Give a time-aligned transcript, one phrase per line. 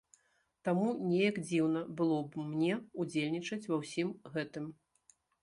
[0.69, 2.73] Таму неяк дзіўна было б мне
[3.05, 4.65] ўдзельнічаць ва ўсім гэтым.